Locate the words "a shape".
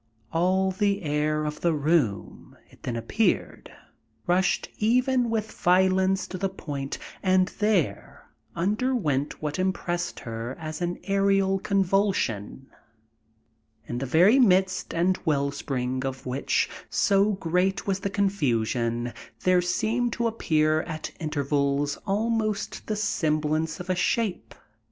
23.87-24.55